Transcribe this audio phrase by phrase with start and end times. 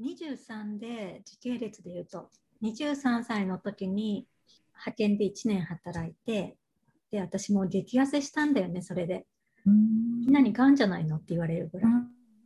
[0.00, 2.30] 23で時系列で言うと
[2.62, 4.26] 23歳の時に
[4.74, 6.56] 派遣で1年働いて
[7.10, 9.26] で私も激痩せしたんだよねそれで。
[9.64, 9.72] み
[10.26, 10.32] ん。
[10.32, 11.92] なにがんじゃないのって言われるぐらい。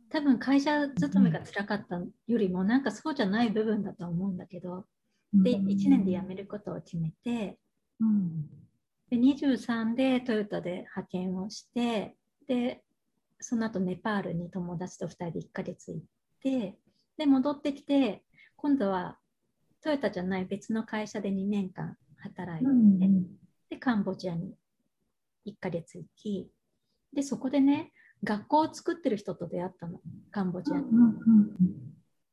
[0.09, 1.95] 多分会社勤めが辛かった
[2.27, 4.85] よりもなんかそうじゃない部分だと思うんだけど
[5.33, 7.57] で1年で辞めることを決めて
[9.09, 12.83] で23でトヨタで派遣をしてで
[13.39, 16.05] その後ネパールに友達と2人で1ヶ月行っ
[16.43, 16.77] て
[17.21, 18.23] で戻ってきて
[18.55, 19.15] 今度は
[19.83, 23.27] トヨタじゃない別の会社で2年間働いて、うん、
[23.69, 24.55] でカンボジアに
[25.45, 26.49] 1ヶ月行き
[27.13, 27.91] でそこでね
[28.23, 29.99] 学校を作ってる人と出会ったの
[30.31, 30.83] カンボジアに。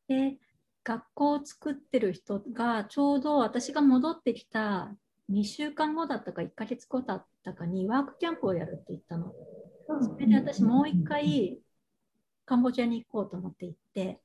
[0.09, 0.38] で
[0.84, 4.95] 学校を作ってる人がちょうど私が戻ってきた
[5.30, 9.34] 2週間後だったか1ヶ月後だったかにワークキャンプをやるって言ったの。
[10.00, 11.59] それで私もう一回
[12.47, 14.23] カンボジアに行こうと思って行って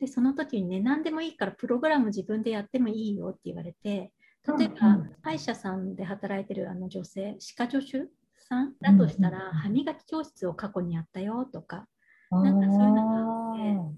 [0.00, 4.12] でその時にね何でもいいからプログラム自分でやってもいいよって言われて
[4.58, 11.86] 例えば歯医者さんで働いてるあの女性歯科助手さんだとしたら歯磨き教室を過去にやったよとか
[12.30, 13.94] なんかそういうのがあっ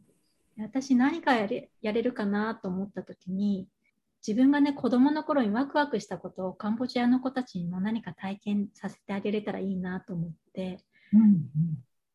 [0.57, 3.67] て私何かやれやれるかなと思った時に
[4.27, 10.79] 自分がね子供の頃にワクワクしたことをカンボジアの子たちにも何か体験させてあげれたらいいなと思って、
[11.13, 11.49] うんうん、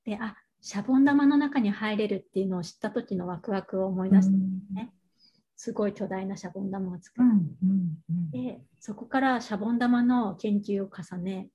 [0.06, 4.94] であシャボン玉の中に入れるっていうのを知った時のワクワクを思い出したんですね。
[5.58, 11.50] すごい巨大なシャボン玉を作って、でそこからシャボン玉の研究を重ね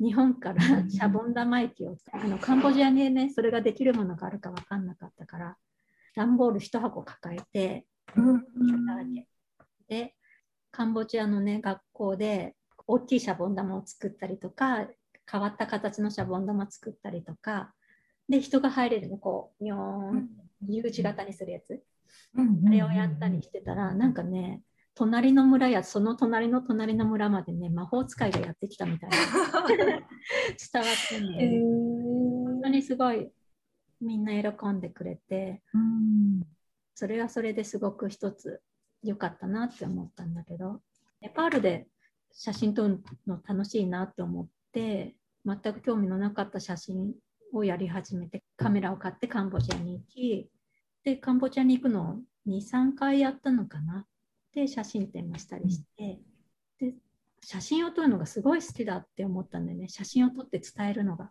[0.00, 4.86] 日本からシャボン玉液をあのカンボジアにねそれができるものがあるか分かん。
[4.86, 5.56] なかったから
[6.14, 7.86] 段ボール1箱抱えて
[9.88, 10.14] で
[10.70, 12.54] カンボジアのね学校で
[12.86, 14.86] 大きいシャボン玉を作ったりとか
[15.30, 17.74] 変わった形のシャボン玉作ったりとか
[18.28, 19.78] で、人が入れるの、こう、にょー
[20.14, 20.28] ん、
[20.62, 21.82] 入り口型にするやつ。
[22.36, 24.62] あれをやったりしてたら、なんかね、
[24.94, 29.16] 隣の村やその隣の隣の村までね、魔法使いがやってきたみたいな。
[29.66, 33.30] 伝わってね、えー、本当にすごい
[34.00, 36.42] みんな喜んでくれて、うん、
[36.94, 38.60] それはそれですごく一つ
[39.02, 40.82] 良かったなって思ったんだけど、
[41.20, 41.86] ネパールで
[42.32, 47.14] 写真撮るの楽しいなって思って、全く興味のなかった写真
[47.52, 50.50] をやり始めてカメラを買ってカンボジアに行き
[51.04, 52.16] でカンボジアに行くのを
[52.48, 54.06] 23回やったのかな。
[54.54, 56.18] で写真展もしたりして、
[56.80, 56.94] で
[57.42, 59.88] 写真を撮るのがすごい好きだって思ったんだよね。
[59.88, 61.30] 写真を撮って伝えるのが。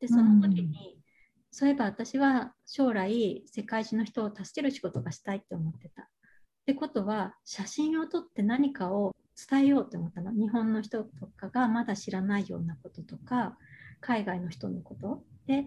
[0.00, 1.02] でその時に、うん、
[1.50, 6.02] そういえば私は将来世界中の人を助ける仕事がしたいって思ってた。
[6.02, 6.06] っ
[6.66, 9.14] てことは写真を撮って何かを
[9.50, 10.32] 伝えようって思ったの。
[10.32, 13.56] 日本の人とかがまだ知らないようなこととか
[14.00, 15.66] 海外の人のことで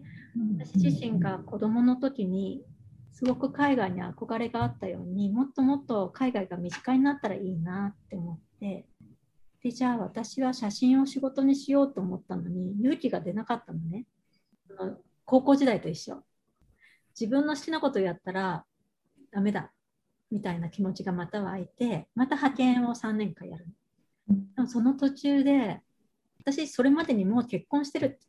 [0.57, 2.63] 私自身が子どもの時に
[3.11, 8.85] すごく海外に憧れがあったようにもっともっと海外が身近になったらいいなって思って
[9.63, 14.05] でじゃあ私は写真を仕事にしようと思ったのに勇気が出なかったのね。
[15.25, 16.23] 高校時代と一緒。
[17.19, 18.63] 自分の好きなことをやったら
[19.31, 19.71] ダメだ
[20.31, 23.66] みたいな気持ちがまた湧いてまた派遣を3年間やる
[24.55, 25.81] でもその途中で
[26.39, 28.19] 私それまでにもう結婚してるって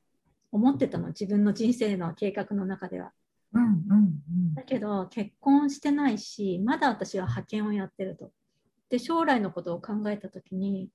[0.50, 3.12] 思ってたの自分の人生の計画の中では。
[3.52, 3.94] うんうんう
[4.50, 8.30] ん、だけど結婚してないしまだ私は派遣をやってると。
[8.90, 10.90] で将来のことを考えた時に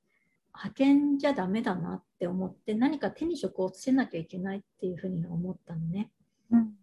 [0.54, 6.12] 派遣じゃダメだなって思って何か手に職をつけなきゃいけないっていうふうに思ったのね。
[6.52, 6.74] うん、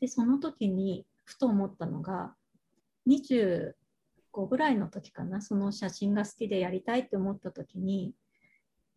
[0.00, 2.34] でその時にふと思ったのが
[3.08, 3.72] 25
[4.48, 8.12] ぐらいの時かなその写真が好きでやりたいって思った時に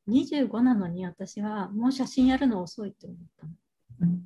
[0.09, 3.53] 25なのに私はもう写真やるの遅いって思ったの。
[4.01, 4.21] うん、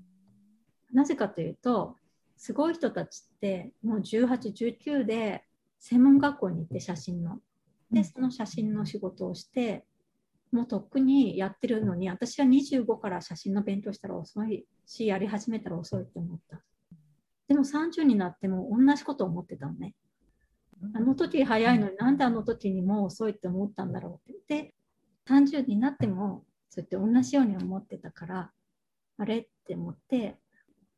[0.93, 1.97] なぜかというと
[2.37, 5.43] すごい人たちってもう1819で
[5.79, 7.39] 専門学校に行って写真の。
[7.91, 9.85] でその写真の仕事をして
[10.51, 16.61] もうとっくにやってるのに私は25から写真の勉強したら遅いしやり始めたら遅いって思った。
[17.47, 19.95] でも30になっても同じことを思ってたのね。
[20.93, 24.63] あの時早いのになんであの時にもう遅いって思ったんだろうって。
[24.63, 24.73] で
[25.29, 28.51] 30になってもそうやって同じように思ってたから
[29.17, 30.37] あれって思って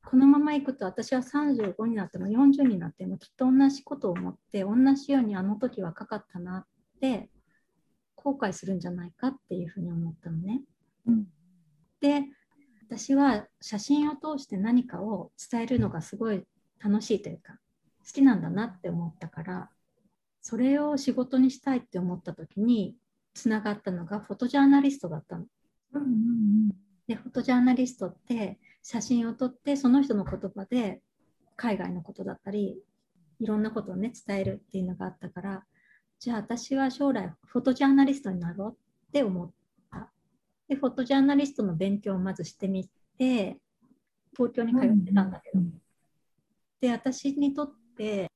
[0.05, 6.65] このままいくと私は35になっても40になってもきっと同じことを思って同じようにあの時若かったなっ
[7.01, 7.29] て
[8.15, 10.61] 後悔するんじゃないかっていうふうに思ったのね。
[11.07, 11.25] うん、
[11.99, 12.23] で
[12.87, 16.43] 私は写真を通して何かを伝えるのがすごい
[16.79, 17.59] 楽しいというか
[18.05, 19.69] 好きなんだなって思ったから
[20.41, 22.95] それを仕事にしたいって思った時に
[23.35, 25.45] つながったのがフォトジャーナリストだったの。
[25.93, 26.69] うんうんうん、
[27.07, 31.01] でフォトジャーナリストって写真を撮ってその人の言葉で
[31.55, 32.77] 海外のことだったり
[33.39, 35.63] いろんなことをね伝えるっていうのがあったから
[36.19, 39.51] じゃあ私は将来フォトジャーナリストになろうって思っ
[39.91, 40.09] た。
[40.67, 43.57] でフォトジャーナリストの勉強をまずしてみて
[44.35, 45.61] 東京に通ってたんだけど、
[46.81, 48.31] で私にとって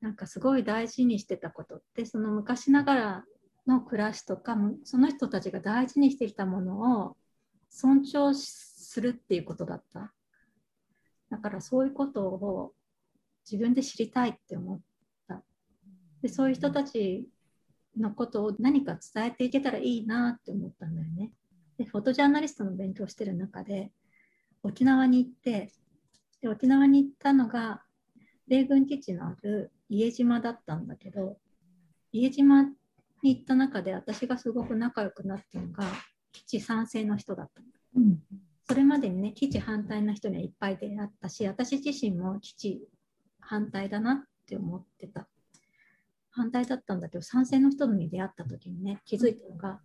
[0.00, 3.24] なんかすごい大事にしてたことってその昔ながら
[3.66, 7.16] の暮らしとかその人たちが大事にしてきたものを
[7.68, 10.12] 尊重するっていうことだった。
[11.30, 12.72] だからそういうことを
[13.50, 14.80] 自分で知りたいって思っ
[15.28, 15.42] た。
[16.22, 17.28] でそういう人たち
[17.96, 21.32] のことを何か伝えていけたらいいなって思ったんだよね。
[21.78, 23.90] でフォトジャーナリストの勉強してる中で
[24.62, 25.72] 沖縄に行って
[26.42, 27.82] で沖縄に行ったのが
[28.48, 31.38] 米軍基地のある家島だったんだけど
[32.12, 32.64] 家島
[33.22, 35.84] に行った中で私がすごく仲良くなったのが
[36.32, 37.62] 基地賛成の人だった
[37.96, 38.20] うん、
[38.68, 42.88] それまでにね基地反対の人にはいっぱい出会ったし私自身も基地
[43.40, 45.26] 反対だなって思ってた。
[46.32, 49.80] 反対だったんだけど賛成の人に出会った時にね気づいたのが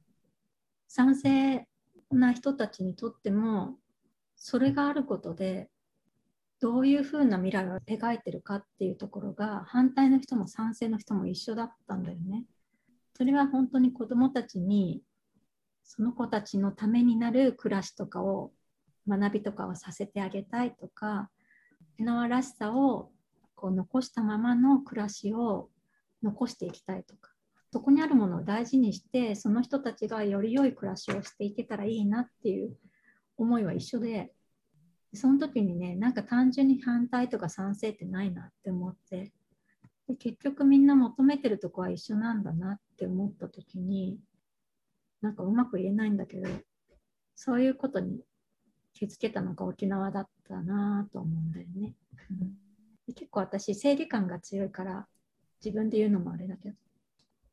[0.88, 1.68] 賛成
[2.12, 3.80] な人たちにとっても
[4.36, 5.70] それがあることで
[6.62, 12.46] どういうふうな未来を描いてるかっていうところが反対の人も賛成の人も一緒だったんだよね。
[13.18, 15.02] それは本当に子どもたちに
[15.84, 18.52] その子たちのためになる暮らしとかを
[19.08, 21.30] 学びとかをさせてあげたいとか
[21.96, 23.12] 沖縄らしさを
[23.56, 25.70] こう残したままの暮らしを
[26.24, 27.32] 残していきたいとか
[27.72, 32.76] そこにあるものを大事にしてその人たちがより良い暮らしをしていけたらいいなっていう
[33.38, 34.32] 思いは一緒で
[35.14, 39.32] その時にねなんか単純に反対とか賛成ってないなって思って
[40.08, 44.18] で結局みんな求めてるとこは一緒なんだなって思った時に
[45.22, 46.50] なんかうまく言えないんだけど
[47.36, 48.22] そういうことに
[48.94, 51.94] 気づけたのが沖縄だったなと思うんだよね。
[53.08, 55.08] で結構私正義感が強いから
[55.64, 56.76] 自分で言うのもあれだけど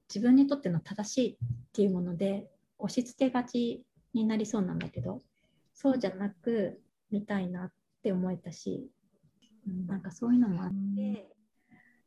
[0.08, 1.36] 自分にとっての正しいっ
[1.72, 2.48] ていうもので
[2.78, 3.82] 押し付けがち
[4.14, 5.20] になりそうなんだけど
[5.74, 6.80] そうじゃなく
[7.10, 7.72] 見たいなっ
[8.02, 8.90] て思えたし、
[9.66, 11.28] うん、なんかそういうのもあって、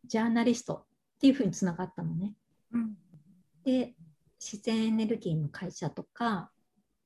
[0.06, 2.34] ジャーナリストっていうふうにつながったのね。
[3.66, 3.96] うん、で
[4.40, 6.52] 自然エネルギーの会社とか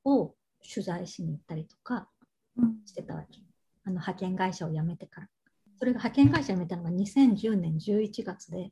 [0.03, 2.09] を取材しに行ったりとか
[2.85, 3.39] してたわけ。
[3.85, 5.27] あの派遣会社を辞めてから。
[5.77, 8.71] それが派遣会社辞めたのが2010年11月で、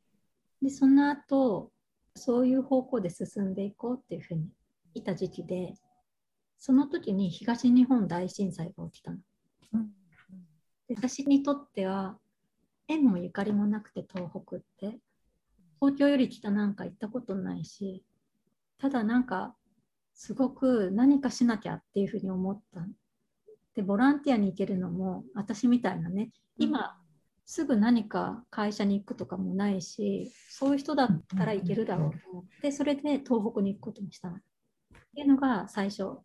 [0.61, 1.71] でその後
[2.15, 4.49] そういう方向で進んでいこうっていうふうに
[4.93, 5.73] いた時期で、
[6.59, 9.17] その時に東日本大震災が起きたの。
[9.73, 9.87] うん、
[10.89, 12.17] で私にとっては
[12.87, 14.99] 縁もゆかりもなくて東北って
[15.79, 18.03] 東京より北なんか行ったことないし
[18.79, 19.55] ただなんか
[20.13, 22.81] すごく何かしなきゃっていうふうに思った。
[23.75, 26.31] でボランティアに行けるのも私みたいなね。
[26.57, 26.97] 今
[27.45, 34.37] すぐ何か会社に行くとかもないしそういう人だったらいけるだろうと思ってそれで東北に行くことにしたの。
[34.37, 34.39] っ
[35.13, 36.17] ていうのが最初。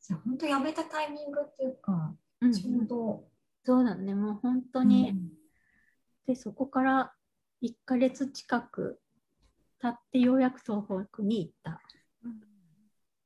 [0.00, 3.24] じゃあ本当やめたタイミングっていうか、うん、ちょうど。
[3.64, 5.10] そうだね、もう本当に。
[5.10, 5.32] うん、
[6.26, 7.12] で、そこから
[7.62, 9.00] 1ヶ月近く
[9.80, 11.80] 経ってようやく東北に行った。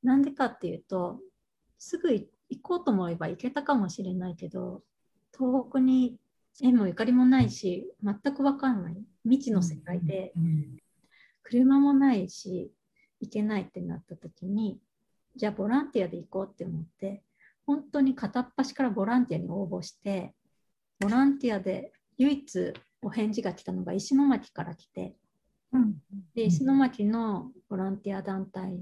[0.03, 1.21] な、んでかっていうと、
[1.79, 2.29] すぐ行
[2.63, 4.83] こうと思えば行けたかもしれないけど、
[5.37, 6.19] 東北に
[6.61, 8.97] 縁もゆかりもないし、全く分かんない。
[9.25, 10.33] 未知の世界で、
[11.43, 12.73] 車もないし、
[13.21, 14.81] 行けないってなった時に、
[15.37, 17.23] じゃあボランティアで行こうって思って
[17.67, 20.35] 本当に片っ端からボランティアに応募して
[21.01, 25.15] ボランティアで唯一お返事が来たのが石巻から来て、
[25.73, 25.95] うん、
[26.35, 28.79] で石巻のボランティア団体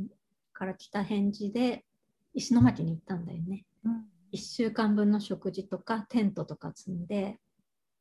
[0.52, 1.84] から来た返事で
[2.34, 7.38] 石巻に行ったんだよね、うん、1週間分の食事とかテントとか積んで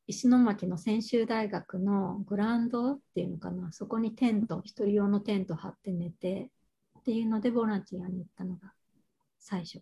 [0.08, 6.50] 石巻の専修大学のグラウンドっていうのかなそこにテント1人用のテント張って寝て
[7.00, 8.74] っていうのでボランティアに行ったのが
[9.40, 9.82] 最初。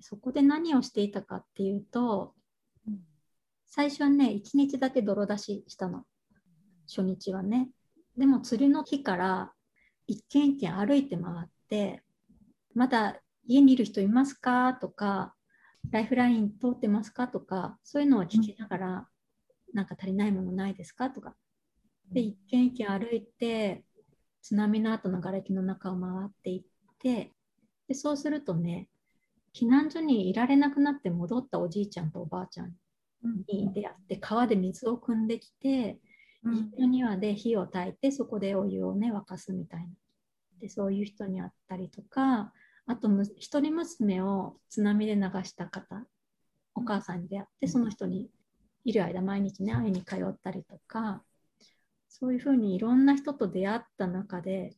[0.00, 2.34] そこで何をしていたかっていうと、
[3.66, 6.04] 最初はね、1日だけ泥出ししたの。
[6.88, 7.70] 初日はね。
[8.16, 9.52] でも釣りの日から
[10.06, 12.02] 一軒一軒歩いて回って、
[12.74, 14.74] まだ家にいる人いますか？
[14.74, 15.34] とか、
[15.90, 17.28] ライフライン通ってますか？
[17.28, 19.08] とか、そういうのを聞きながら、
[19.74, 21.10] なんか足りないものないですか？
[21.10, 21.34] とか。
[22.10, 23.84] で、一軒一軒歩いて、
[24.42, 26.62] 津波の後の瓦礫の中を回っていっ
[27.02, 27.32] て
[27.88, 28.88] でそうするとね
[29.52, 32.70] 避難所にいられなくなって戻ったおじいちゃんとおばあちゃん
[33.22, 35.98] に出会って川で水を汲んできて、
[36.44, 39.86] 家の庭で火を焚いてそこでお湯をね沸かすみたいな。
[40.60, 42.52] でそういう人に会ったりとか
[42.86, 46.06] あと一人娘を津波で流した方
[46.74, 48.28] お母さんに出会ってその人に
[48.84, 51.22] いる間毎日ね会いに通ったりとか
[52.08, 54.74] そういうふうにいろんな人と出会った中で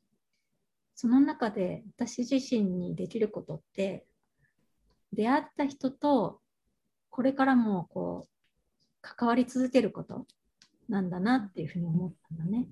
[0.95, 4.04] その中で私自身にできることって
[5.12, 6.40] 出会った人と
[7.18, 8.28] これからもこう
[9.02, 10.25] 関わり続けること
[10.88, 12.68] なんだなっていうふうに思ったんだね。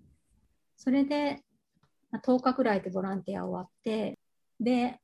[0.77, 1.43] それで
[2.13, 4.21] 10日ぐらいでボランティア終わって
[4.61, 5.01] で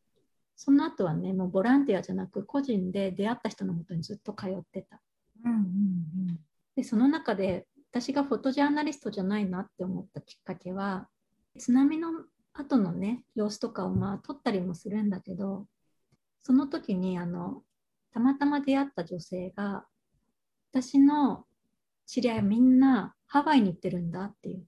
[0.55, 5.01] その後はねもうボランティアじゃなく個人で出会った人のもとにずっと通ってた。
[5.45, 6.39] うんうんうん、
[6.77, 11.09] でその中で私がフォトジャーナリストじゃないなって思ったきっかけは
[11.59, 12.11] 津波の
[12.53, 15.67] 後のね様子とかをまあ撮ったりもするんだけど
[16.45, 17.65] その時にあの
[18.13, 19.85] たまたま出会った女性が
[20.73, 21.45] 私の
[22.07, 24.67] 知り合いみんなハワイに行ってるんだっていう。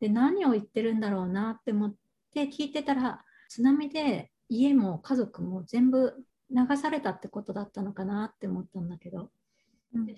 [0.00, 1.94] で何を言ってるんだろうなって思っ
[2.32, 6.14] て聞いてたら津波で家も家族も全部
[6.50, 9.30] 流されたってことだったのかなって思ったんだけど、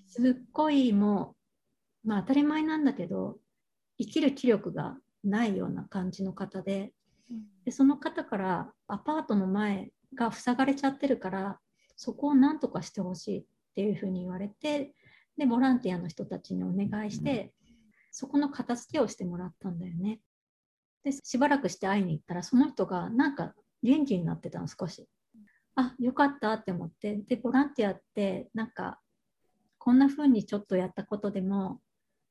[0.06, 1.34] すっごいも
[2.04, 3.38] う、まあ、当たり前なんだけど
[3.98, 6.92] 生きる気力がないような感じの方で。
[7.64, 11.60] でその方からアパートの前が塞がれちゃってるから
[12.00, 14.94] そこを何とかしてほしいっていうふうに言われて
[15.36, 17.52] でボランティアの人たちにお願いして、
[18.10, 20.20] そこの片付けをしてもらったんだよね。
[21.04, 25.06] でしばらくして会いに行ったらその人がなんか元気になってたの少し。
[25.76, 28.98] あよかったって思ってでボランティアってなんか
[29.78, 31.80] こんな風にちょっとやったことでも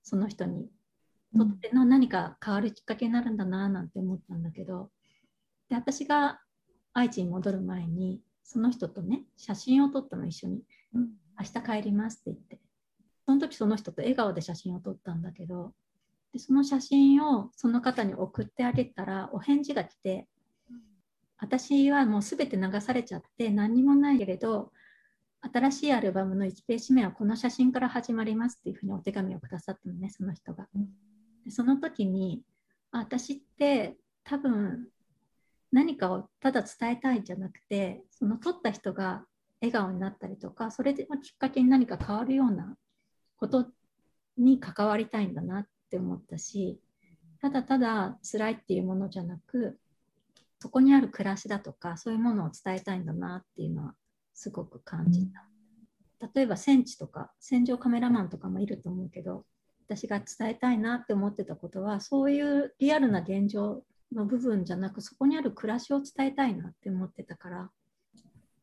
[0.04, 0.68] その人に
[1.36, 4.90] とっての何か変わるきっかけになるんだななんて思ったんだけど
[5.70, 6.42] で私が
[6.94, 8.20] 愛知に戻る前に
[8.52, 10.64] その人とね写真を撮ったの一緒に、
[10.96, 12.60] うん、明日帰りますって言って。
[13.28, 15.72] その時その人と笑顔で写真を撮ったんだけど
[16.34, 20.28] でその写真をその方に送ってあげたらお返事が来て
[21.38, 24.72] 私はもう全て流されちゃって何にもないけれど
[25.42, 30.68] 新しいアルバムの1ページ目はこの写真から始まりますっていうふうにお手紙をくださったのねその人が。
[31.46, 32.42] でその時に
[32.92, 34.88] 私って多分
[35.72, 39.26] 何かをただ伝えたいんじゃなくてその撮った人が
[39.62, 42.76] 笑顔になったりとかそれできっかけに何か変わるような
[43.38, 43.68] こと
[44.38, 46.80] に関わりたいんだなって思ったし
[47.42, 49.78] ただただ辛いっていうものじゃなく
[50.60, 53.96] そこにある暮らしだとかそういうものを伝えたいんだなっていうのは
[54.34, 55.46] すごく感じた。
[56.34, 59.46] 例えば戦地とか戦場カメラマンとかもいると思うけど
[59.88, 67.70] 私が伝えたいなって思ってたことはそういうリアルな現状の部分じゃなくそこにある暮らしを伝えたいなって思ってたから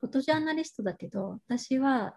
[0.01, 2.15] フォトジャーナリストだけど私は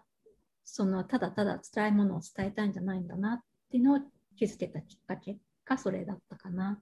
[0.65, 3.39] そのただただ辛いものを伝えたいんじゃないんだなっ
[3.71, 3.99] ていうのを
[4.37, 6.79] 気づけたきっかけがそれだったかな。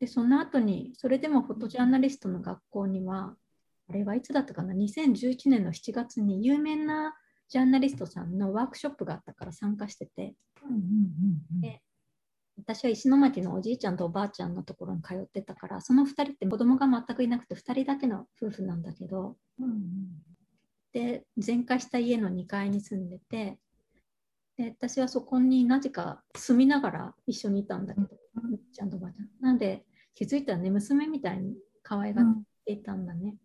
[0.00, 3.34] でその後にそれでもフォトジャーナリストの学校には
[3.90, 7.14] あれはいつだったかな2011年の7月に有名な
[7.48, 10.34] ジャーナリストさんのワークショップがあったから参加してて、
[11.60, 11.80] で
[12.58, 19.82] 私は石巻のおじいちゃんとおばあちゃんのところに通ってたからその2人って子供が全くいなくて2人だけの夫婦なんだけど、うんうん、
[20.92, 23.58] で全壊した家の2階に住んでて
[24.56, 28.08] で私はそこになぜか住みながら一緒にいたんだけど、
[28.42, 29.28] うん、ちゃんとおばあちゃん。
[29.40, 29.84] なんで
[30.14, 32.24] 気づいたらね娘みたいに可愛がっ
[32.66, 33.30] ていたんだね。
[33.30, 33.38] うん、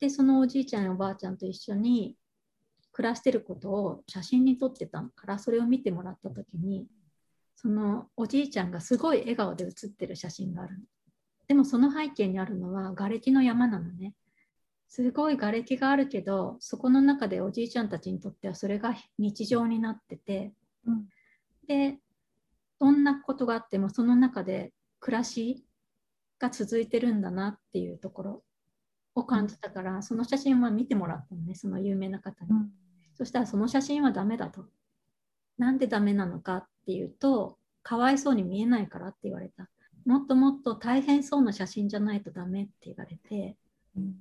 [0.00, 2.16] でそのおじいちゃんやおばあちゃんと一緒に
[2.90, 6.88] 暮らしてることを写真に撮ってたからそれを見てもらった時に
[7.60, 10.78] そのおじいちゃんがすごい笑顔で写ってる写真がある
[11.48, 14.14] でもその背景にあるのは瓦礫の山なのね。
[14.86, 20.52] すごい瓦礫があるけどそこの中でおじいちゃんたちにとってはそれが日常になってて、
[20.86, 21.06] うん、
[21.66, 21.98] で
[22.78, 25.64] どんなことがあってもその中で暮らし
[26.38, 28.42] が続いてるんだなっていうところ
[29.16, 32.70] を感じたから、うん、その写真は見てもらったのねその有名な方に、うん、
[33.14, 34.64] そしたらその写真はダメだと。
[35.58, 39.68] なんでダメなのかっていうとかわいそうに見えないからって言われた。
[40.06, 43.56] もっともっと大変そうな写真じゃないとダメって言われて、
[43.94, 44.14] うん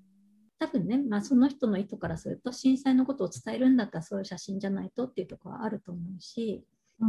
[0.59, 6.63] 多分ね、まあ、その人の意図からすると震災のことを伝えるんだったらそういう写真じゃないとっていうところはあると思うし、
[6.99, 7.05] う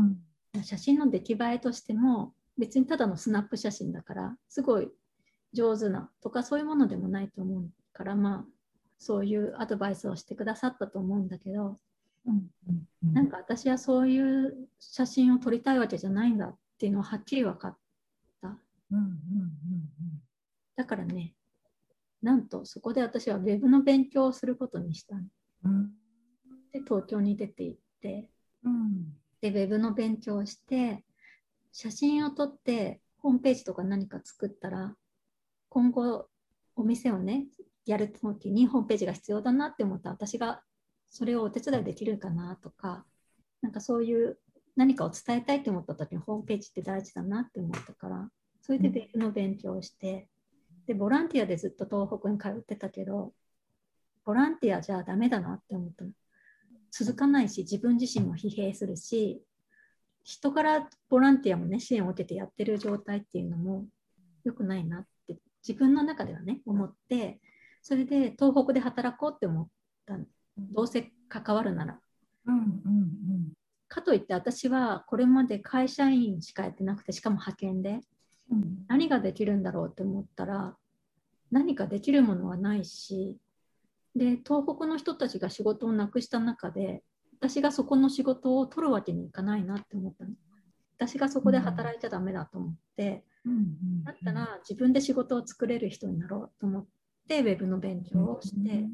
[0.59, 4.91] ん、写真の出来栄えとしても別にただのスナップ写真だからすごい
[5.55, 8.45] 上手なとかそういうものでもないと思うからまあ
[8.99, 11.79] そういうアドバイスをしてくださったと思うんだけど、
[13.03, 17.77] なんか私はそういう写真を撮りたいわけじゃないんだっていうのははっきり分かっ
[18.43, 18.49] た。
[18.49, 20.23] うんうんうんうん、
[20.77, 21.35] だからね
[22.23, 25.17] なんとそこで私はウェブの勉強をすることにした
[25.65, 25.91] うん、
[26.73, 28.31] で東京に出て行って、
[28.65, 31.05] うん、でウェブの勉強をして
[31.73, 34.95] 写真を撮ってホームページとか何か作ったら
[35.69, 36.29] 今後
[36.77, 37.47] お店をね
[37.87, 40.11] やる時にホームページが必要だなって思った。
[40.11, 40.63] ら私が
[41.11, 43.05] それをお手伝いできるかなとか
[43.63, 44.39] なんかそういう
[44.77, 48.29] 何かを伝えたいと思った時にホームページって大事だなって思ったから
[48.61, 50.29] それで別の勉強をして、
[50.87, 53.33] でボランティアでずっと東北に通ってたけど
[54.25, 56.11] ボランティアじゃダメだなって思ったの。
[56.91, 59.43] 続かないし自分自身も疲弊するし
[60.23, 63.87] 人からボランティアもね支援を受けてやってる状態っていうのも
[64.45, 67.41] 良くないなって自分の中ではね思って
[67.83, 69.69] それで東北で働こうって思っ
[70.07, 70.19] た
[70.59, 72.01] どうせ関わるなら。
[72.47, 73.53] うんうんうん。
[73.89, 78.01] かといって私はこれまで会社員しかやってなくてしかも派遣で、
[78.51, 80.77] うん、何ができるんだろうって思ったら
[81.51, 83.39] 何かできるものはないし。
[84.17, 87.05] で東北の人たちが仕事をなくした中で
[87.41, 90.31] 私がそこの仕事を取るわけにいかないなって思ったの。
[90.99, 96.87] 私がそこで働いちゃダメだと思って、うん、だったら自分で仕事を作れる人になろうと思っ
[97.29, 98.85] てウェブの勉強をして、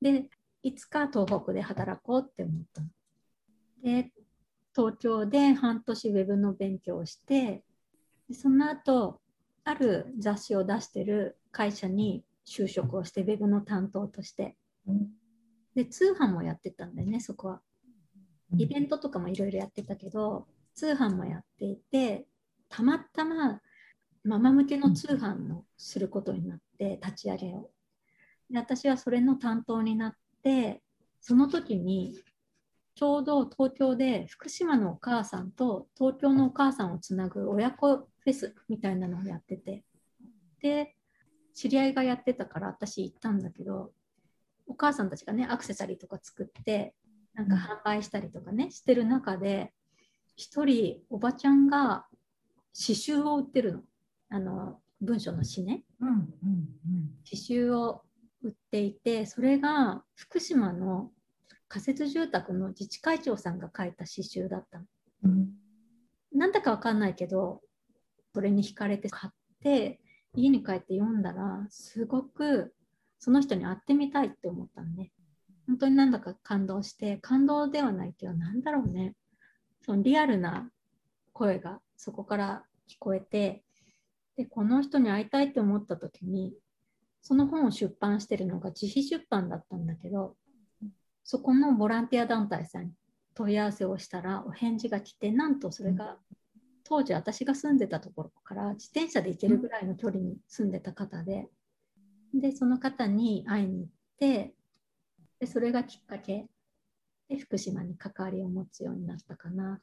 [0.00, 0.30] で
[0.64, 2.82] いつか東北で働こうって思った。
[3.82, 4.10] で
[4.74, 7.62] 東京で半年ウェブの勉強をして
[8.32, 9.20] その後
[9.62, 14.56] ある雑誌を出してる会社に就職をしてウェブの担当として。
[15.74, 17.60] で通販もやってたんだよねそこは。
[18.56, 22.26] イベントとかもいろいろやってたけど通販もやっていて
[22.68, 23.60] たまたま
[24.24, 27.70] ママ向けの通販をすることになって立ち上げを。
[28.48, 30.14] で私はそれの担当になっ
[30.44, 30.82] て
[31.20, 32.14] その時に
[32.94, 39.84] ちょうど東京で福島のお母さんと東京のお母さんをつなぐ親子フェスみたいなのをやってて。
[40.60, 40.94] で
[41.54, 43.92] 知り合いがやってたから私行ったんだけど
[44.66, 46.94] お母さんたちがねアクセサリーとか作って
[47.34, 49.72] なんか販売したりとかねしてる中で
[50.38, 52.06] 1人おばちゃんが
[52.74, 53.82] 刺繍を売ってるの。
[54.30, 56.26] あの文章の詩ね、うんうんうん、
[57.24, 58.02] 刺繍を
[58.44, 61.10] 売っていてそれが福島の
[61.68, 64.84] 仮設住宅の自治会長さんが書いた詩集だったの。
[65.24, 65.48] うん、
[66.32, 67.62] なんだかわかんないけど
[68.34, 69.98] それに惹かれて買って
[70.34, 72.74] 家に帰って読んだらすごく
[73.18, 75.10] その人に会ってみたいって思ったのね。
[75.66, 79.14] 本当になんだか感動して感動ではないけどなんだろうね
[79.80, 80.70] そのリアルな
[81.32, 83.64] 声がそこから聞こえて
[84.36, 86.52] でこの人に会いたいって思った時に
[87.24, 90.36] その本を出版してるのが自費出版だったんだけど
[91.24, 92.90] そこのボランティア団体さんに
[93.34, 96.18] 問い合わせをしたらお返事が来てなんとそれが
[96.84, 101.48] 当時私が住んでたところから自転車で行けるぐらいの距離に住んでた方で
[102.34, 104.54] でその方に会いに行って
[105.40, 106.46] でそれがきっかけ
[107.30, 109.80] で福島に関わりを持つようになったかな。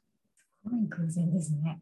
[0.62, 1.80] すごい偶然ですね。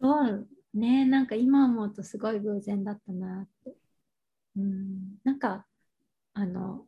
[0.00, 3.76] そうねなんか今思うとすごい偶然だったなって。
[4.56, 5.18] うん。
[5.24, 5.66] なんか
[6.34, 6.84] あの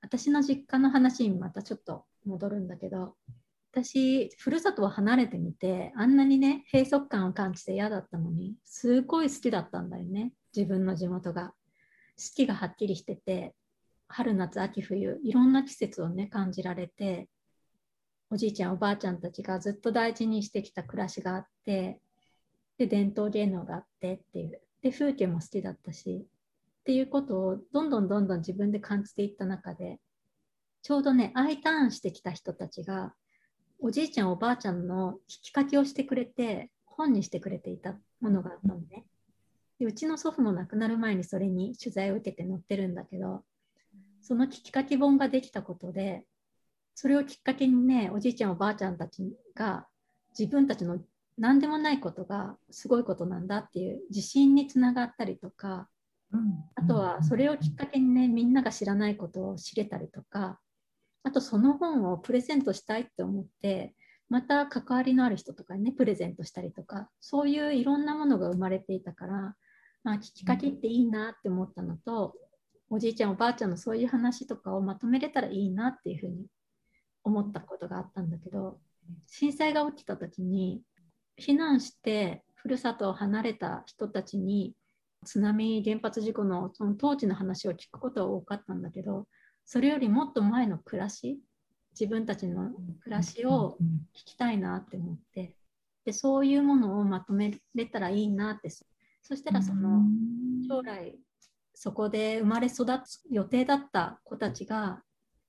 [0.00, 3.16] 私の実家の話にまたちょっと戻るんだけど
[3.72, 10.32] 私ふるさとを離れてみてあんなにね閉塞感を感じて嫌だったのにすごい好きだったんだよね。
[10.56, 11.52] 自分の地元が。
[12.16, 13.54] 四季がはっきりしてて
[14.08, 17.28] 春夏秋冬いろんな季節をね感じられて
[18.30, 22.00] おじいちゃんおばあちゃんたちがずっと大事にしてきた暮らしがあって
[22.78, 26.26] で伝統芸能があってっていうで風景も好きだったし
[26.86, 29.98] っていうことをどんどんどんどん自分で感じていった中で
[30.82, 33.12] ちょうどね I ターンしてきた人たちが
[33.80, 39.04] おじいちゃんおばあちゃんの聞き書きをしてくれて本にしてくれていたものがあったのね。
[39.80, 43.42] でうちの祖父も亡くなる前にそれに取材を受けて載ってるんだけど
[44.22, 46.24] その聞き書き本ができたことで
[46.94, 49.88] それをきっかけにねおじいちゃんおばあちゃんたちが
[50.38, 51.00] 自分たちの
[51.36, 55.88] 何でもないことがすごいことなんだっていう自信につながったりとか
[56.74, 60.58] あとはそれをきっかけにねみんなが知らないことを知れたりとか
[61.22, 63.94] あとその本をプレゼントしたいって思って
[64.28, 69.54] また関わりのある人とかにねプレゼントしたりとかそういういろんなものが生まれていたから、
[70.04, 72.34] まあ、聞きかけっていいなって思ったのと
[72.90, 76.46] おじいちゃんおばあちゃんのそういう話とかをまとめれたらいいなっていうふうに
[77.24, 78.78] 思ったことがあったんだけど
[79.26, 80.82] 震災が起きた時に
[81.40, 84.74] 避難してふるさとを離れた人たちに
[85.24, 89.26] 津波原発事故のその当時の話を聞くことは多かったんだけど
[89.64, 91.40] それよりもっと前の暮らし
[91.98, 92.70] 自分たちの
[93.02, 93.76] 暮らしを
[94.14, 95.54] 聞きたいなって思って
[96.04, 100.02] でそういうものをまとめれたらいいなってそしたらその
[100.68, 101.18] 将来
[101.74, 105.02] そこで生まれ育つ予定だった子たちが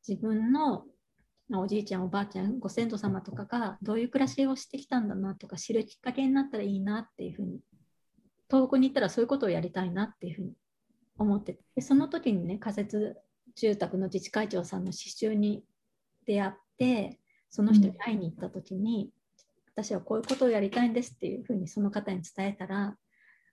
[0.08, 0.86] 自分の
[1.54, 7.60] おじいちゃんおばあちゃんご先祖様とかがどういう暮らしをしてきたんだなとか知るきっかけになったらいいなっていうふうに
[8.50, 10.54] 東北に行ったらそういうことをやりたいなっていうふうに
[11.18, 13.18] 思ってでその時にね仮設
[13.56, 15.64] 住宅の自治会長さんの刺繍に
[16.26, 19.10] 出会ってその人に会いに行った時に、
[19.78, 22.96] 私はこういうことをやりたいんですっていうふうにその方に伝えたら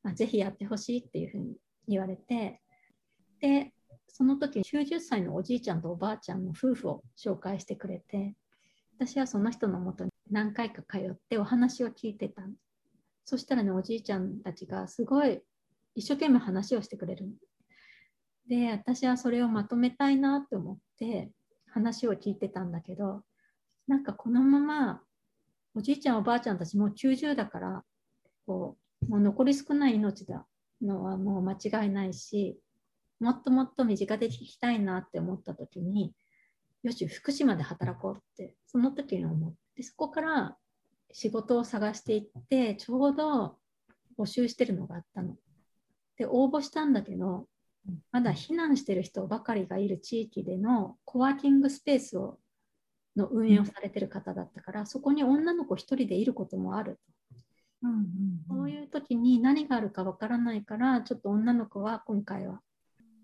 [0.03, 1.55] あぜひやってほしいっていうふうに
[1.87, 2.63] 言われて
[3.41, 3.73] で
[4.09, 8.35] その時90歳のおじいちゃんとおばあちゃんの夫婦を紹介してくれて
[8.99, 12.55] 私はその人のもとに何回か通ってお話を聞いてたん
[13.25, 15.41] そしたらねおじいちゃんたちがすごい
[15.95, 17.27] 一生懸命話をしてくれる
[18.49, 21.31] で私はそれをまとめたいなと思って
[21.71, 23.23] 話を聞いてたんだけど
[23.89, 25.01] なんかこのまま
[25.75, 27.83] おじいちゃんおばあちゃんたちもう90だから
[28.47, 30.47] こうもう残り少ない命だ
[30.83, 32.59] のはもう間違いないし
[33.21, 36.13] もっともっと身近で聞きたいなって思った時に
[36.83, 40.57] よし福島で働こうってその時に思ってそこから
[41.15, 43.57] 仕事を探していってちょうど
[44.19, 45.37] 募集してるのがあったの。
[46.19, 47.47] で応募したんだけど
[48.11, 52.39] まだ避難してる人ばかりがいる地域でのコワーキングスペースを
[53.17, 56.99] の運営をされてる方だったから、そこに女の子1人でいることもある
[57.81, 58.07] うんうん
[58.49, 62.61] そういう時に何があるかわからないからちょっと女の子は今回は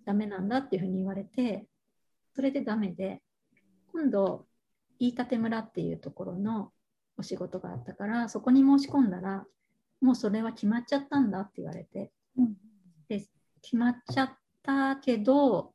[0.05, 1.67] ダメなんだっていうふうに言われて
[2.37, 3.21] それでダメで
[3.93, 4.47] 今度
[5.01, 6.71] 飯舘村っていうところの
[7.21, 9.45] お仕事があったからそこに申し込んだら
[10.01, 12.11] もうそれは決まっちゃったんだって言われて。
[12.37, 12.55] うん。
[13.09, 13.27] で
[13.63, 14.31] 決まっちゃっ
[14.63, 15.75] たけど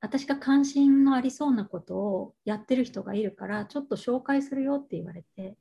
[0.00, 5.56] 私が関心のありそうなことをやってる人がいるからちょっと紹介するよって言われて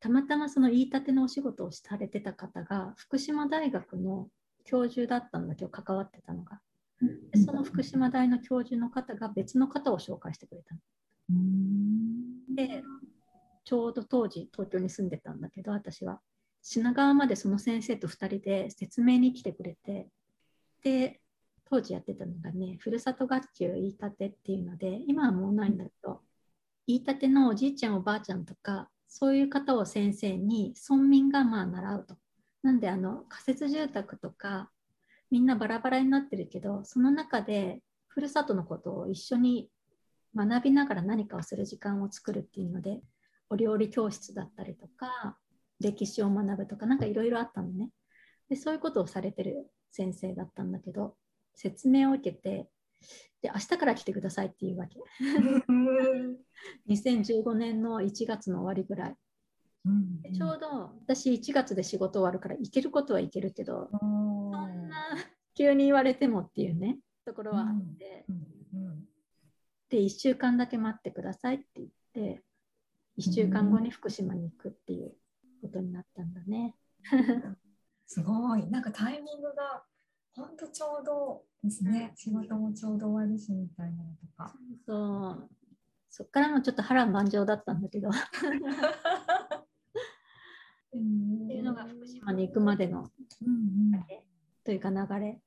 [0.00, 4.28] たまたまその言いたてのお仕事をされてた方が福島大学の
[4.64, 6.60] 教授だったんだけど関わってたのが。
[7.32, 10.80] でその福島大の教授の方が別の方を紹介してくれたの。
[11.30, 12.54] うん。
[12.54, 12.82] で
[13.64, 16.20] ちょうど当時東京に住んでたんだけど私は
[16.62, 20.08] 品川までその先生と2人で説明に来てくれて
[20.82, 21.20] で
[21.64, 26.20] 当時やってたのがねふるさと学級言いたてっていうので今はもうないんだけど
[26.86, 32.16] 言いたてのおじいちゃんおばあちゃんとかそういう方を先生に村民がまあ習うと。
[32.62, 34.70] なんであの仮設住宅とか
[35.30, 39.68] みんなバラバラになってるけどその中でふるさとのことを一緒に
[40.34, 43.02] 学びながら何かをする時間を作るっていうので
[43.50, 45.38] お料理教室だったりとか
[45.80, 47.90] 歴史を学ぶとかなんかいろいろあったのね。
[48.48, 51.16] でそういうことをされてる先生だったんだけど
[51.54, 52.68] 説明を受けて
[53.42, 54.98] で明日から来てくださいっていうわけ。
[56.88, 59.16] 2015年の1月の終わりぐらい。
[59.84, 60.22] うん。
[60.22, 65.16] でちょうど私1月で仕事終わるから行けることは行けるけどそそんな
[65.54, 68.26] 急に言われてもっていうねところはあって、
[69.90, 72.42] で1週間だけ待ってくださいって言って
[73.18, 75.14] 1週間後に福島に行くっていう
[75.62, 76.74] ことになったんだね。
[78.06, 78.66] すごい。
[78.70, 79.84] なんかタイミングが
[80.34, 82.12] 本当ちょうどですね。
[82.16, 84.54] 仕事もちょうど終わるしみたいなのとか。
[84.86, 85.48] そう
[86.10, 88.16] そっからもちょっと波乱万丈だったんだけどっっ
[90.92, 93.10] ていういうのが福島に行くまでの
[93.44, 93.92] うん
[94.62, 95.40] というか流れ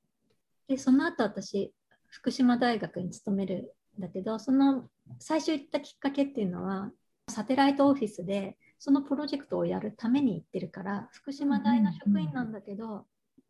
[0.68, 1.72] でその後私
[2.08, 6.90] 福島大学に勤めるんだけどその最初行ったきっかけっていうのは
[7.28, 13.06] サテライトオフィスでそのプロジェクトをやるために行ってるから福島大の職員なんだけど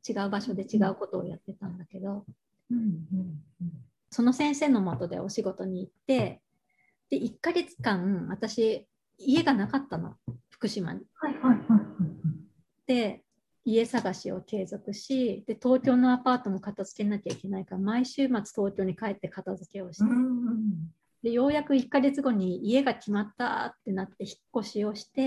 [0.08, 2.24] 違う場所で違うことをやってたんだけど
[2.70, 3.40] うんうん
[4.10, 6.40] その先生のもとでお仕事に行って
[7.10, 8.86] で1ヶ月間私
[9.18, 10.14] 家がなかったの。
[10.50, 11.00] 福島に。
[11.14, 11.88] はいはいはいはい
[12.86, 13.22] で
[13.64, 20.90] 家探しを継続しで東京のアパートも片付けなきゃいけないから毎週末東京に帰って片付けをして、うん
[21.22, 25.22] でようやく1ヶ月後に家が決まったってなって引っ越しをして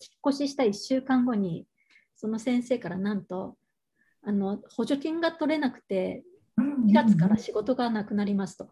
[0.00, 1.66] 引っ越しした1週間後に
[2.16, 3.56] その先生からなんと
[4.24, 6.22] あの補助金が取れなくて
[6.56, 8.68] うん2月から仕事がなくなりますと。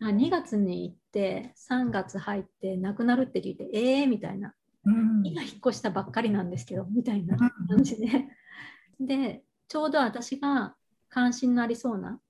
[0.00, 4.54] あ2月に行って3月入ってなくなるって聞いてえーみたいな。
[4.84, 5.22] うん。
[5.24, 8.26] 今引っ越したばっかりなんですけどみたいな感じで。
[9.00, 10.74] でちょうど私が
[11.08, 12.20] 関心のありそうな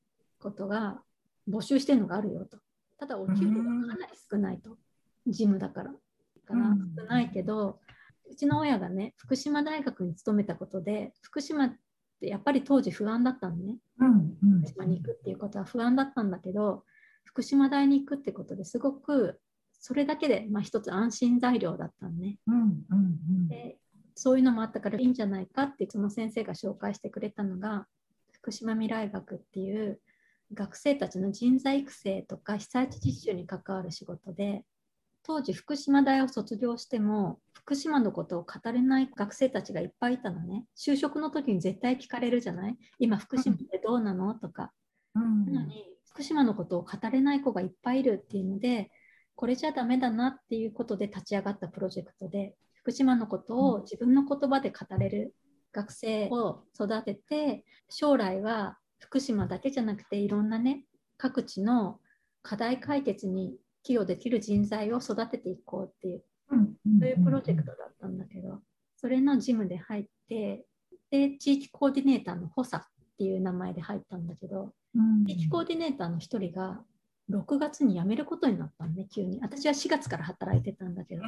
[0.40, 1.02] ことが
[1.48, 2.58] 募集してるのがあるよと。
[2.98, 4.76] ただお給料がかなり少ないと。
[5.26, 5.92] 事務だから。
[5.92, 5.96] だ
[6.46, 7.80] からうん少ないけど
[8.30, 11.76] うちの親がね福島大学に勤めたことで福島っ
[12.20, 13.78] てやっぱり当時不安だったのね。
[14.62, 16.84] 福島に行くっていうことは不安だったんだけど
[17.24, 19.40] 福島大に行くってことですごく
[19.80, 22.38] それだけで、まあ、一つ安心材料だったのね。
[22.46, 23.48] うんうんうん。
[23.48, 23.78] で
[24.14, 27.86] そういうのもあったからいいんじゃないかってその先生が紹介してくれたのが
[28.32, 30.00] 福島未来学っていう
[30.54, 34.64] 学生たちの人材育成とか被災地実習に関わる仕事で
[35.22, 40.64] 当時福島大を卒業しても福島のことを語れない学生たちがいっぱいいたのね。
[40.76, 42.76] 就職の時に絶対聞かれるじゃない？
[42.98, 44.34] 今福島ってどうなの？
[44.34, 44.72] とか。
[45.14, 45.52] うん。
[45.52, 48.90] なのに福島のことを語れない子がいっぱいいるっていうので
[49.34, 55.34] これじゃダメだなっていうことで立ち上がったプロジェクトで福福島のことを自分の言葉で語れる
[55.74, 60.84] 学生を育てて将来は福島だけじゃなくていろんなね
[61.16, 62.00] 各地の
[62.42, 66.56] 課題解決に寄与できる人材を育てていこうっていうそ
[67.06, 68.60] ういうプロジェクトだったんだけど
[68.96, 70.64] それのジムで入って
[71.10, 72.86] で地域コーディネーターの補佐っ
[73.18, 74.72] ていう名前で入ったんだけど、
[75.26, 76.80] 地域コーディネーターの一人が
[77.30, 79.40] 6月に辞めることになったんね急に。
[79.40, 81.22] 私は4月から働いてたんだけど。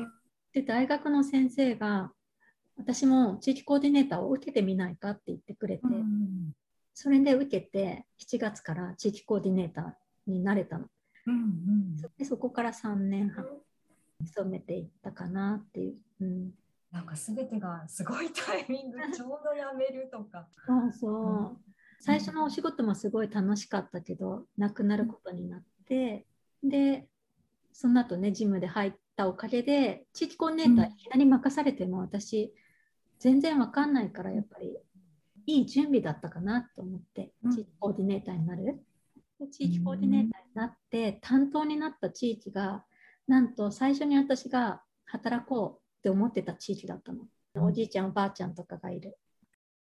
[0.52, 2.12] で大学の先生が
[2.76, 5.82] 私も地域コーディネーターを受けてみないかって言ってくれて、
[7.02, 10.84] それで受けて7月から地域コーディネーターになれたの。
[11.26, 13.46] うんうん、でそこから3年半
[14.22, 15.94] 勤めていったかなっていう。
[16.20, 16.50] うん、
[16.92, 20.46] なんか全てがすごいタイミング ちょうど辞めるとか。
[20.66, 21.58] そうそう、うん、
[22.00, 26.26] 最初のお仕事もすごい楽しかったけどなくなることになって
[26.62, 27.08] で
[27.72, 32.52] その後ねジムで入ったおかげで地域コーディネーターいきなり任されても私
[33.18, 34.76] 全然わかんないからやっぱり
[35.46, 38.82] いい準備だったかなと思って地域コーディネーターになる。
[39.50, 42.84] 地域コーディネーターになって担当になった地域が
[43.26, 47.20] なんと最初に私が働こうって思ってた地域だったの。
[47.66, 49.16] おじいちゃんおばあちゃんとかがいる。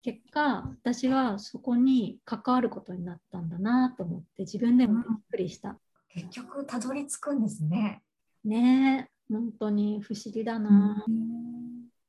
[0.02, 5.78] 結果私はそこに関わることになったんだなと思って自分でもびっくりした。
[6.08, 8.02] 結局たどり着くんですね。
[8.44, 11.04] ねえ本当に不思議だな。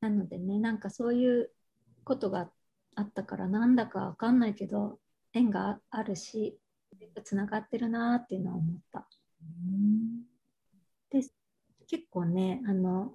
[0.02, 1.52] なのでねなんかそういう
[2.04, 2.52] ことがあっ
[3.12, 5.00] たからなんだかわかんないけど
[5.34, 6.58] 縁があるし
[7.24, 9.08] つながってるなっていうのは思った。
[11.10, 11.22] で
[11.88, 13.14] 結構ねあの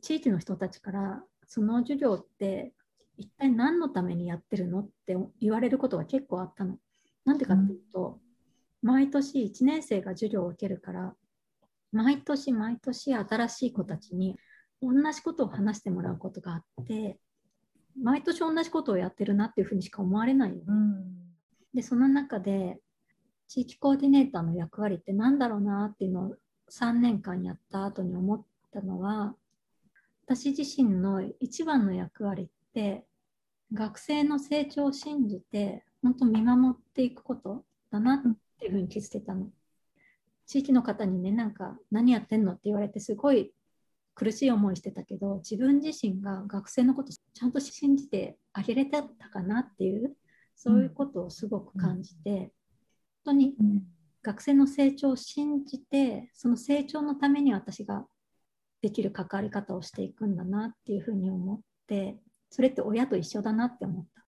[0.00, 2.72] 地域の人たちからその授業って
[3.16, 6.78] 一体何のためにやってるのって言われることが結構あったの。
[7.24, 8.20] なんでかっていうと、
[8.82, 11.14] うん、毎年1年生が授業を受けるから
[11.92, 14.36] 毎年毎年新しい子たちに
[14.82, 17.18] 同じことを話してもらうことがあって
[18.00, 20.62] 毎年同じことをやってるなっていうふうにしか思われないよね。
[20.68, 21.04] うん、
[21.74, 22.80] でその中で
[23.48, 26.36] 地域コーディネーターの役割って何だろうなっていうのを
[26.70, 29.34] 3年間やった後に思ったのは
[30.26, 33.04] 私自身の一番の役割って
[33.72, 38.22] 学生の成長を信じて本当見守っていくことだなっ
[38.58, 39.48] ていうふうに気づけたの。
[40.46, 43.52] 地域の方にねなんか何やってんのって言われてすごい
[44.14, 50.16] 苦しい思いしてたけど自分自身が学生のことちゃんと信じてあげれたかなっていう
[50.54, 52.52] そういうことをすごく感じて、
[53.24, 53.54] 当に
[54.22, 58.06] 学生の成長を信じてその成長のために私が
[58.82, 62.18] できる関わり方をしていくんだなっていうふうに思って
[62.50, 64.24] それって親と一緒だなって思った。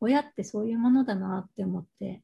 [0.00, 2.22] 親ってそういうものだなって思って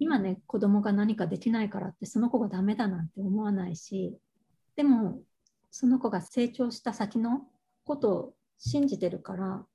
[0.00, 4.18] 今ね子供が何かできないからってその子がダメだなんて思わないし
[4.74, 5.20] でも
[5.76, 7.48] その子が成長した先の
[7.84, 9.66] ことを信じてるから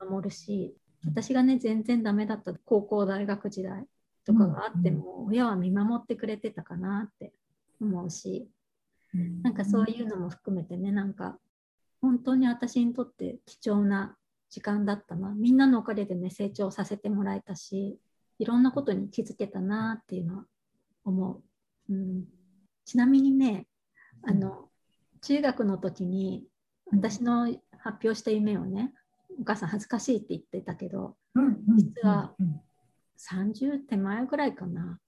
[0.00, 3.84] 守るし私がね全然ダメだった高校大学時代
[4.24, 7.32] とかがあっても、親は見守ってくれてたかなって
[7.80, 8.48] 思うし、
[9.42, 11.36] なんかそういうのも含めてねなんか
[12.00, 14.16] 本当に私にとって貴重な
[14.48, 15.34] 時間だったな。
[15.34, 17.98] みんなのおかげでね成長させてもらえたし
[18.38, 20.44] いろんなことに気づけたなっていうのは
[21.04, 21.42] 思
[21.88, 22.24] う、うん、
[22.84, 23.66] ちなみにね
[24.22, 24.68] あの
[25.22, 26.44] 中学の時に
[26.92, 27.46] 私の
[27.78, 28.92] 発表した夢をね
[29.40, 31.16] お母さん恥ずかしいって言ってたけど
[31.76, 32.32] 実は
[33.18, 34.98] 30手前ぐらいかな。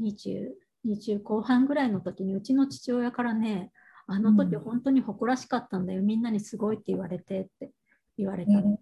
[0.00, 0.48] 20、
[0.86, 3.70] 20後半ぐらいの時にうちの父親からね
[4.06, 7.70] あの時本当に誇らしかったんだよ、みんなにすごいって言われてって
[8.18, 8.78] 言われたの、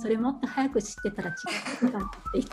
[0.00, 1.32] それもっと早く知ってたら違
[1.86, 2.50] うかって言って